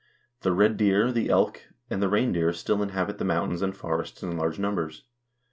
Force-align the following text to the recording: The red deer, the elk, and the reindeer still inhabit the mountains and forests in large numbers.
The 0.41 0.51
red 0.51 0.77
deer, 0.77 1.11
the 1.11 1.29
elk, 1.29 1.61
and 1.87 2.01
the 2.01 2.09
reindeer 2.09 2.53
still 2.53 2.81
inhabit 2.81 3.19
the 3.19 3.23
mountains 3.23 3.61
and 3.61 3.77
forests 3.77 4.23
in 4.23 4.35
large 4.35 4.57
numbers. 4.57 5.03